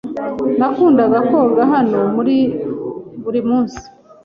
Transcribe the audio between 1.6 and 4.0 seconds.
hano buri munsi.